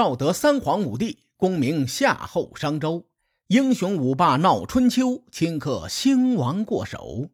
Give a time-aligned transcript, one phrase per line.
[0.00, 3.04] 道德三皇五帝，功名夏后商周，
[3.48, 7.28] 英雄五霸闹春秋，顷刻兴亡过手。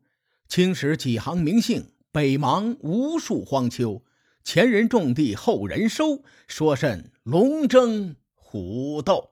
[0.48, 4.02] 青史几行名姓，北邙无数荒丘。
[4.42, 9.30] 前人种地，后人收，说甚龙争虎斗？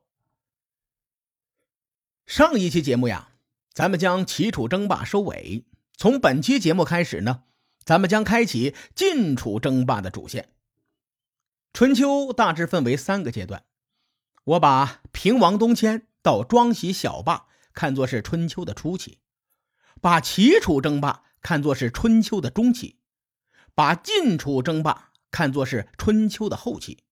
[2.27, 3.31] 上一期节目呀，
[3.73, 5.65] 咱们将齐楚争霸收尾。
[5.97, 7.43] 从本期节目开始呢，
[7.85, 10.54] 咱们将开启晋楚争霸的主线。
[11.75, 13.65] 春秋大致分为三个阶段，
[14.45, 19.19] 我把平王东迁到庄喜小霸看作是春秋的初期，
[20.01, 23.01] 把齐楚争霸看作是春秋的中期。
[23.75, 27.03] 把晋楚争霸看作是春秋的后期，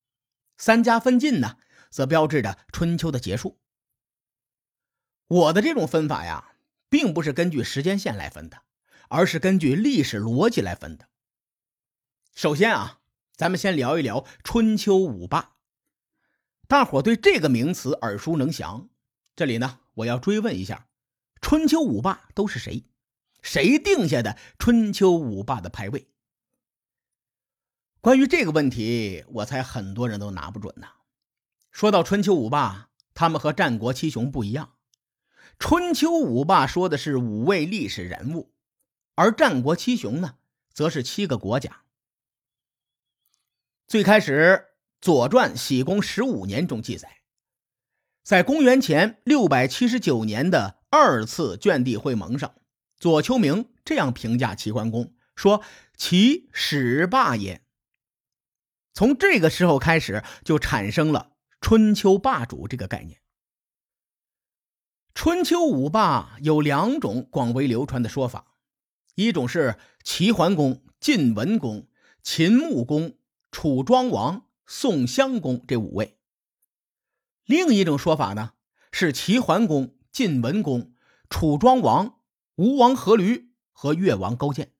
[0.57, 1.57] 三家分晋呢，
[1.91, 3.59] 则标志着春秋的结束。
[5.27, 6.55] 我的这种分法呀，
[6.89, 8.63] 并不是根据时间线来分的，
[9.09, 11.09] 而是根据历史逻辑来分的。
[12.37, 13.01] 首先啊，
[13.37, 15.57] 咱们先聊一聊春秋五霸。
[16.69, 18.89] 大伙对这个名词耳熟能详，
[19.35, 20.87] 这里呢，我要追问一下：
[21.41, 22.85] 春秋五霸都是谁？
[23.41, 26.09] 谁定下的春秋五霸的排位？
[28.01, 30.87] 关于这个问题，我猜很多人都拿不准呢。
[31.71, 34.75] 说到春秋五霸，他们和战国七雄不一样。
[35.59, 38.53] 春秋五霸说的是五位历史人物，
[39.15, 40.37] 而战国七雄呢，
[40.73, 41.82] 则是七个国家。
[43.93, 44.33] 最开始，
[45.03, 47.19] 《左传·喜公十五年》中记载，
[48.23, 52.55] 在公元前六百七十九年的二次卷地会盟上，
[52.97, 55.63] 左丘明这样评价齐桓公，说
[55.95, 57.67] ：“其始霸也。”
[58.95, 63.21] 从这个时候开始，就产生了春秋霸主这个概念。
[65.13, 68.55] 春秋五霸有两种广为流传的说法，
[69.17, 71.89] 一种是齐桓公、晋文公、
[72.23, 73.19] 秦穆公、
[73.53, 76.17] 楚庄王、宋襄公这五位；
[77.45, 78.55] 另一种说法呢
[78.91, 80.93] 是齐桓公、晋文公、
[81.31, 82.19] 楚庄王、
[82.57, 84.73] 吴王阖闾和越王勾践。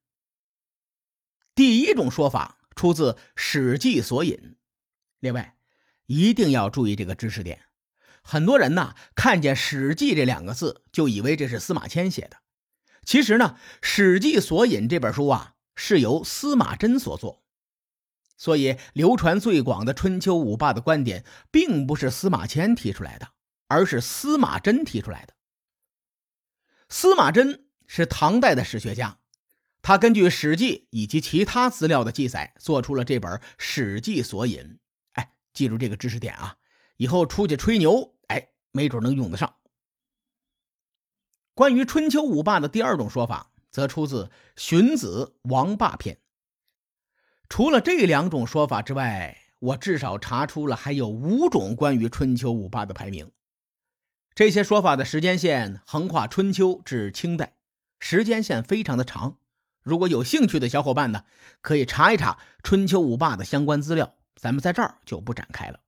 [1.55, 2.59] 第一种说法。
[2.75, 4.55] 出自《史记》索引。
[5.19, 5.57] 另外，
[6.07, 7.65] 一定要注意这个知识点。
[8.23, 12.37] 很多人呢，看见“史记”这两个字，就以为这是司马迁写的。
[13.05, 17.42] 其实呢，《史记》索引这本书啊，是由司马真所作。
[18.35, 23.29] 所以，流传最广的春秋五霸的观点，并不是司马迁提出来的，
[23.67, 25.33] 而是司马真提出来的。
[26.89, 29.19] 司马真是唐代的史学家。
[29.81, 34.61] 他根据《史记》以及其他资料的记载，做出了这本《史记索引》。
[35.13, 36.55] 哎，记住这个知识点啊，
[36.97, 39.55] 以后出去吹牛，哎，没准能用得上。
[41.53, 46.15] 关于春秋五霸的第二种说法，则出自《荀子·王霸篇》。
[47.49, 53.31] 除了这两种说法之外，我至少查出了还有五种关于春秋五霸的排名。
[54.35, 57.53] 这些说法的时间线横跨春秋至清代，
[57.99, 59.37] 时间线非常的长。
[59.83, 61.25] 如果有兴趣的小伙伴呢，
[61.61, 65.81] 可以查一查春秋五霸的相关资料，咱们在这儿就不展开了。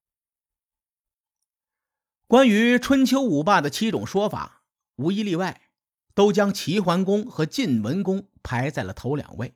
[2.28, 4.64] 关于春秋五霸的七种说法，
[4.98, 5.62] 无一例外，
[6.14, 9.56] 都将齐桓公和晋文公排在了头两位。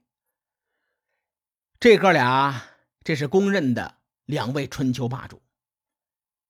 [1.79, 2.61] 这哥俩，
[3.05, 5.41] 这是公认的两位春秋霸主。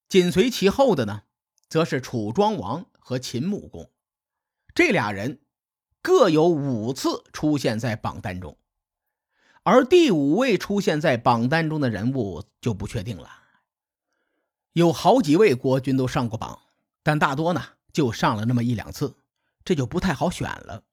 [0.08, 1.22] 紧随其后的呢，
[1.68, 3.92] 则是楚庄王和秦穆公，
[4.74, 5.40] 这俩人。
[6.02, 8.58] 各有五次出现在榜单中，
[9.64, 13.30] 而第五位出现在榜单中的人物就不确定了。
[14.72, 16.58] 有好几位国君都上过榜，
[17.04, 17.62] 但大多呢
[17.92, 19.18] 就上了那么一两次，
[19.66, 20.86] 这就不太好选了。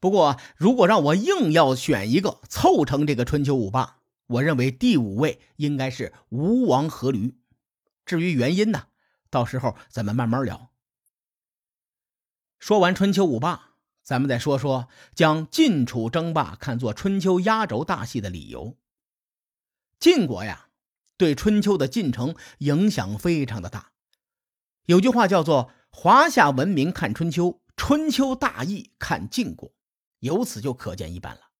[0.00, 7.34] 不过，如果让我硬要选一个凑成这个春秋五霸，我认为第五位应该是吴王阖闾。
[8.04, 8.88] 至于原因呢，
[9.30, 10.70] 到时候咱们慢慢聊。
[12.58, 13.68] 说完春秋五霸。
[14.02, 18.76] 咱们再说说将晋楚争霸看作春秋压轴大戏的理由。
[20.00, 20.68] 晋国呀，
[21.16, 23.92] 对春秋的进程影响非常的大。
[24.86, 29.70] 有句话叫做“华夏文明看春秋，春秋大义看晋国”，
[30.20, 31.50] 由此就可见一斑了。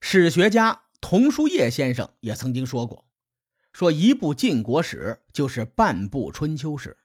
[0.00, 3.06] 史学家童书业先生也曾经说过
[3.72, 6.96] ：“说一部晋国史就是半部春秋史，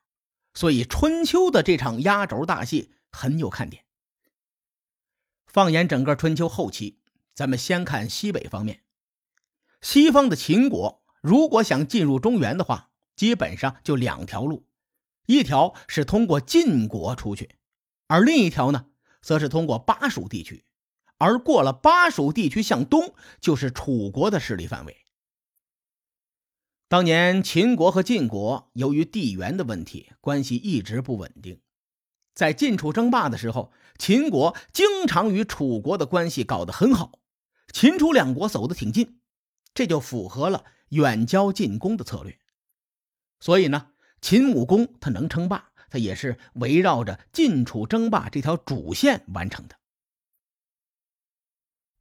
[0.53, 3.85] 所以春秋的这场压轴大戏很有看点。”
[5.45, 6.99] 放眼整个春秋后期，
[7.35, 8.83] 咱们先看西北方面。
[9.81, 14.65] 西方的秦国如果想进入中原的话，基本上就两条路：
[15.27, 17.57] 一条是通过晋国出去，
[18.07, 18.87] 而另一条呢，
[19.23, 20.63] 则是通过巴蜀地区。
[21.17, 24.97] 而过了巴蜀地区向东，就是楚国的势力范围。
[26.89, 31.59] 当年秦国和晋国由于地缘的问题，关系一直不稳定。
[32.35, 37.19] 在晋楚争霸的时候，秦国经常与楚国的关系搞得很好，
[37.71, 39.19] 秦楚两国走得挺近，
[39.73, 42.37] 这就符合了远交近攻的策略。
[43.39, 49.75] 所以呢，秦武公他能称霸，它也是围绕着晋楚争霸这条主线完成的。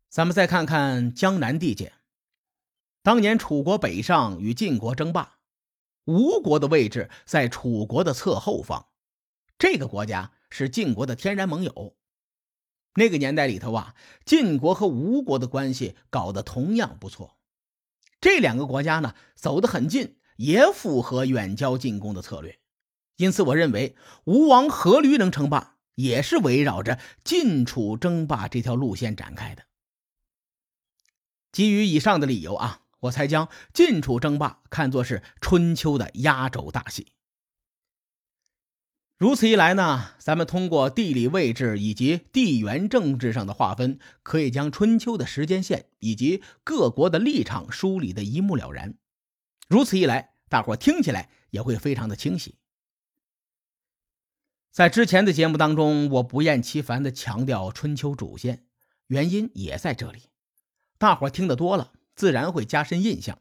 [0.09, 1.93] 咱们再看看江南地界。
[3.03, 5.41] 当年楚国北上与晋国争霸，
[6.07, 8.89] 吴国的位置在楚国的侧后方。
[9.59, 11.95] 这个国家是晋国的天然盟友。
[12.95, 17.37] 那个年代里头啊，晋国和吴国的关系搞得同样不错。
[18.23, 22.59] 这两个国家呢，走得很近，也符合远交近攻的策略。
[23.17, 29.65] 因此，我认为吴王阖闾能称霸，也是围绕着晋楚争霸这条路线展开的。
[31.51, 32.81] 基于以上的理由啊。
[33.03, 37.09] 我才将晋楚争霸看作是春秋的压轴大戏。
[39.19, 48.95] 如此一来呢，咱们通过地理位置以及地缘政治上的划分，可以将春秋的时间线以及各国的立场梳理的一目了然。
[49.69, 52.55] 如此一来，大伙听起来也会非常的清晰。
[54.73, 58.65] 在之前的节目当中，我不厌其烦的强调春秋主线，
[59.07, 60.31] 原因也在这里。
[60.99, 61.93] 大伙听得多了。
[62.15, 63.39] 自然会加深印象。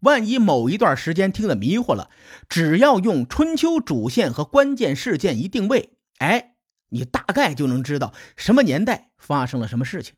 [0.00, 2.10] 万一某一段时间听得迷糊了，
[2.48, 6.54] 只要用春秋主线和关键事件一定位，哎，
[6.90, 10.14] 你大概就能知道什么年代发生了什么事情。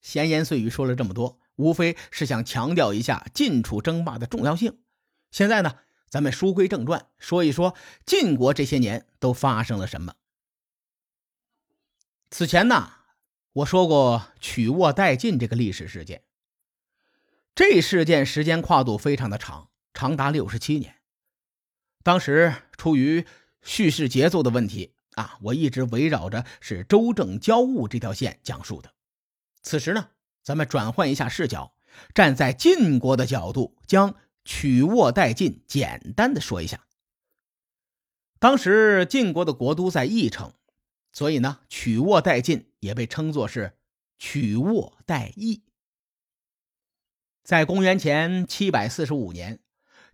[0.00, 4.80] 闲言碎语说了这么多，无非是想强调一下晋楚争霸的重要性。
[5.30, 5.76] 现在呢，
[6.12, 7.74] 咱们书归正传，说一说
[8.04, 10.12] 晋国这些年都发生了什么。
[12.30, 12.92] 此前呢，
[13.54, 16.22] 我说过曲沃代晋这个历史事件。
[17.54, 20.96] 这事件时间跨度非常的长，长达六十七年。
[22.02, 23.24] 当时出于
[23.62, 28.92] 叙事节奏的问题啊，我一直围绕着是周正交恶这条线讲述的。
[29.62, 30.10] 此时呢，
[30.42, 31.72] 咱们转换一下视角，
[32.14, 36.86] 站在晋国的角度，将曲沃代晋简单的说一下。
[38.38, 40.52] 当时晋国的国都在翼城，
[41.12, 43.78] 所以呢，曲沃代晋也被称作是
[44.18, 45.62] 曲沃代翼。
[47.44, 49.60] 在公元前七百四十五年，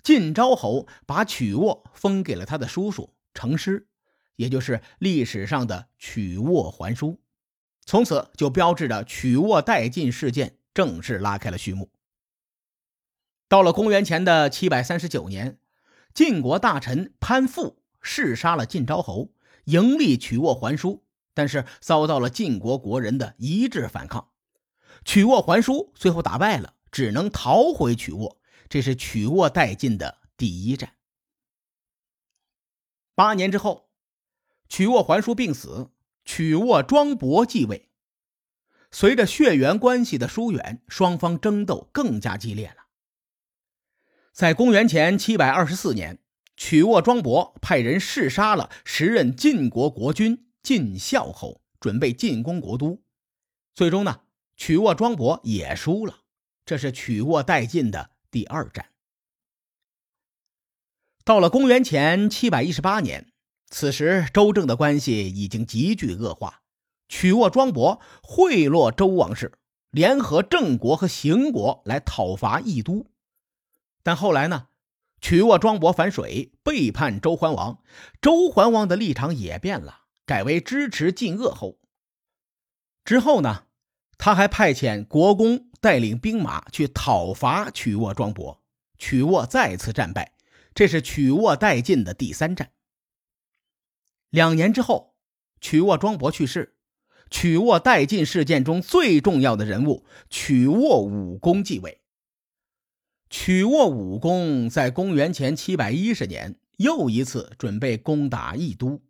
[0.03, 3.89] 晋昭侯把曲沃封给了他的叔叔成师，
[4.37, 7.21] 也就是历史上的曲沃还书，
[7.85, 11.91] 从此就标志着曲沃代晋事件正式拉开了序幕。
[13.49, 15.59] 到了公元前的七百三十九年，
[16.13, 19.33] 晋国大臣潘父弑杀了晋昭侯，
[19.65, 24.29] 迎立曲沃还书，但是遭到了晋国国人的一致反抗，
[25.05, 26.75] 曲沃还书最后打败了。
[26.91, 30.95] 只能逃回曲沃，这是曲沃代晋的第一战。
[33.15, 33.91] 八年之后，
[34.71, 35.91] 曲沃还书病死，
[36.25, 37.91] 曲沃庄伯继位。
[38.91, 42.88] 随着血缘关系的疏远，双方争斗更加激烈了。
[44.39, 46.21] 在公元前七百二十四年，
[46.57, 53.03] 曲沃庄伯派人弑杀了时任晋国国君晋孝侯，准备进攻国都。
[53.75, 54.21] 最终呢，
[54.57, 56.19] 曲沃庄伯也输了。
[56.65, 58.91] 这是曲沃代晋的第二战。
[61.25, 63.33] 到了公元前七百一十八年，
[63.71, 66.63] 此时周郑的关系已经急剧恶化。
[67.09, 69.59] 曲沃庄伯贿赂周王室，
[69.91, 73.05] 联合郑国和邢国来讨伐义都。
[74.09, 74.69] 但后来呢，
[75.21, 77.83] 曲沃庄伯反水，背叛周桓王，
[78.23, 81.79] 周桓王的立场也变了，改为支持晋鄂侯。
[83.05, 83.65] 之后呢？
[84.17, 88.63] 他还派遣国公带领兵马去讨伐曲沃庄伯，
[88.97, 90.33] 曲沃再次战败，
[90.75, 92.71] 这是曲沃代晋的第三战。
[94.31, 95.17] 两年之后，
[95.61, 96.79] 曲沃庄伯去世，
[97.29, 102.01] 曲沃代晋事件中最重要的人物曲沃武公继位。
[103.31, 109.03] 曲沃武公在公元前七百一十年又一次准备攻打义都，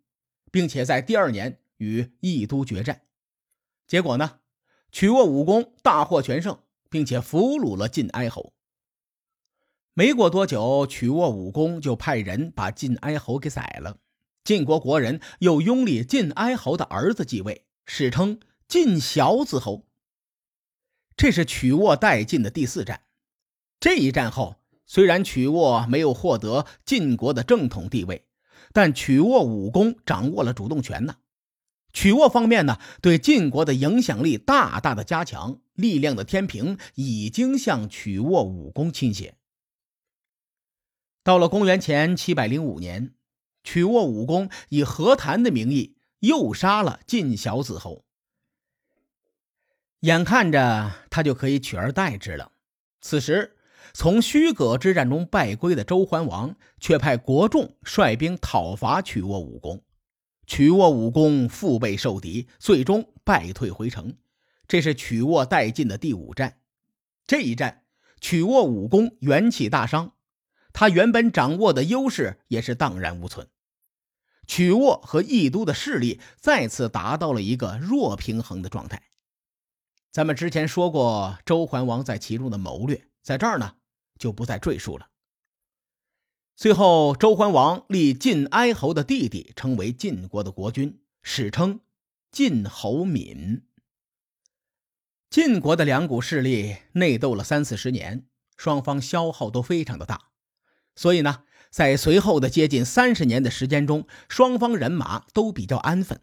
[0.51, 3.03] 并且在第二年与义都决战，
[3.87, 4.39] 结果呢？
[4.91, 6.59] 曲沃武功大获全胜，
[6.89, 8.53] 并且俘虏了晋哀侯。
[9.93, 13.99] 没过多久，曲沃武功就派人把晋哀侯给宰了。
[14.43, 19.87] 晋国国人又拥立晋哀侯的儿子继位，史称晋小子侯。
[21.15, 23.03] 这是曲沃代晋的第四战。
[23.79, 28.25] 这一战后，虽然曲沃没有获得晋国的正统地位，
[28.73, 31.17] 但曲沃武功掌握了主动权呢。
[31.93, 39.35] 曲沃方面呢，对晋国的影响力大大的加强，力量的天平已经向曲沃武功倾斜。
[41.23, 43.13] 到了公元前七百零五年，
[43.63, 48.03] 曲沃武公以和谈的名义又杀了晋小子侯，
[50.01, 52.51] 眼看着他就可以取而代之了。
[53.01, 53.57] 此时，
[53.93, 59.83] 从虚葛之战中败归的周桓王却派国仲率兵讨伐曲沃武公，
[60.45, 64.15] 曲沃武公腹背受敌，最终败退回城。
[64.67, 66.57] 这是曲沃殆尽的第五战。
[67.25, 67.83] 这一战，
[68.21, 70.13] 曲沃武功元气大伤，
[70.73, 73.47] 他原本掌握的优势也是荡然无存。
[74.45, 79.03] 曲沃和义都的势力再次达到了一个弱平衡的状态。
[80.11, 83.75] 咱们之前说过周桓王在其中的谋略，在这儿呢
[84.17, 85.09] 就不再赘述了。
[86.55, 91.79] 最后，周桓王立晋哀侯的弟弟成为晋国的国君，史称
[92.31, 93.63] 晋侯闵。
[95.29, 98.25] 晋国的两股势力内斗了三四十年，
[98.57, 100.31] 双方消耗都非常的大，
[100.95, 106.19] 所以呢，在随后的接近三十年的时间中，双方人马都比较安分。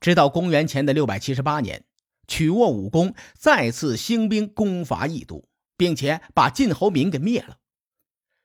[0.00, 1.86] 直到公元前的六百七十八年，
[2.26, 5.47] 曲沃武公再次兴兵攻伐义都，
[5.78, 7.56] 并且把晋侯明给灭了。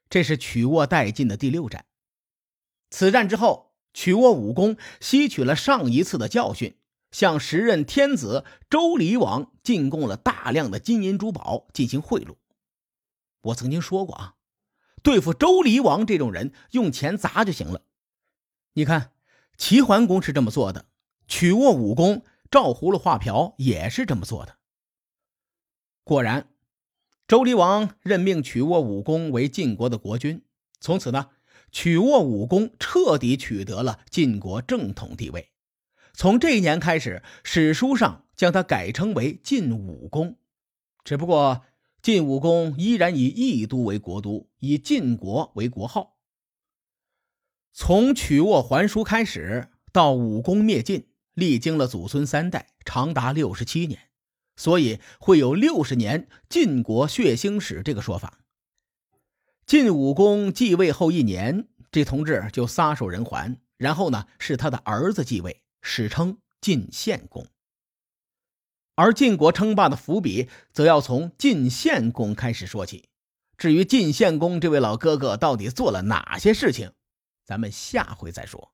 [0.09, 1.85] 这是曲沃殆尽的第六战。
[2.89, 6.77] 此战之后，曲沃武公吸取了上一次的教训。
[7.11, 12.37] 向时任天子周厉王进贡了大量的金银珠宝进行贿赂。
[13.41, 14.35] 我曾经说过啊，
[15.03, 17.83] 对付周厉王这种人，用钱砸就行了。
[18.73, 19.11] 你看，
[19.57, 20.87] 齐桓公是这么做的，
[21.27, 24.57] 曲沃武功赵葫芦画瓢也是这么做的。
[26.03, 26.49] 果然，
[27.33, 30.43] 周厉王任命曲沃武功为晋国的国君，
[30.79, 31.31] 从此呢，
[31.71, 35.49] 曲沃武功彻底取得了晋国正统地位。
[36.13, 40.37] 从这一年开始，史书上将他改称为晋武公。
[41.03, 41.63] 只不过，
[42.03, 46.17] 晋武公依然以义都为国都，以晋国为国号。
[47.71, 53.99] 从曲沃还书开始到武公灭晋，历经了祖孙三代，长达六十七年，
[54.63, 58.39] 所以会有六十年晋国血腥史这个说法。
[59.65, 65.63] 晋武公继位后一年，这同志就撒手人寰，然后呢，是他的儿子继位。
[65.81, 67.45] 史称晋献公，
[68.95, 73.09] 而晋国称霸的伏笔则要从晋献公开始说起。
[73.57, 76.93] 至于晋献公这位老哥哥到底做了哪些事情，
[77.43, 78.71] 咱们下回再说。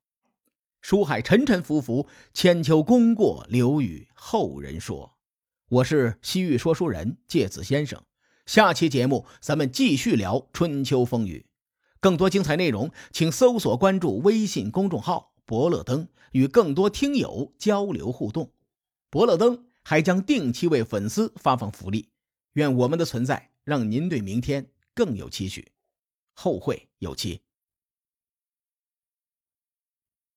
[0.81, 5.15] 书海沉沉浮浮，千秋功过留与后人说。
[5.70, 8.02] 我是西域说书人介子先生，
[8.48, 11.46] 下期节目咱们继续聊春秋风雨。
[12.00, 16.08] 更多精彩内容，请搜索关注微信公众号“伯乐灯”。
[16.34, 18.52] 与更多听友交流互动，
[19.12, 22.10] 伯乐灯还将定期为粉丝发放福利。
[22.54, 25.72] 愿我们的存在让您对明天更有期许。
[26.34, 27.42] 后会有期。